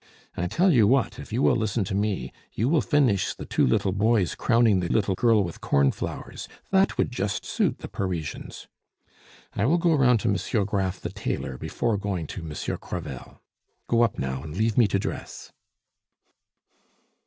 I 0.35 0.47
tell 0.47 0.73
you 0.73 0.87
what, 0.87 1.19
if 1.19 1.31
you 1.31 1.43
will 1.43 1.55
listen 1.55 1.83
to 1.83 1.93
me, 1.93 2.31
you 2.53 2.67
will 2.69 2.81
finish 2.81 3.35
the 3.35 3.45
two 3.45 3.67
little 3.67 3.91
boys 3.91 4.33
crowning 4.33 4.79
the 4.79 4.87
little 4.87 5.13
girl 5.13 5.43
with 5.43 5.61
cornflowers; 5.61 6.47
that 6.71 6.97
would 6.97 7.11
just 7.11 7.45
suit 7.45 7.77
the 7.77 7.87
Parisians. 7.87 8.67
I 9.53 9.65
will 9.65 9.77
go 9.77 9.93
round 9.93 10.19
to 10.21 10.27
Monsieur 10.27 10.65
Graff 10.65 10.99
the 10.99 11.11
tailor 11.11 11.55
before 11.55 11.99
going 11.99 12.25
to 12.33 12.41
Monsieur 12.41 12.77
Crevel. 12.77 13.43
Go 13.87 14.01
up 14.01 14.17
now 14.17 14.41
and 14.41 14.57
leave 14.57 14.75
me 14.75 14.87
to 14.87 14.97
dress." 14.97 15.53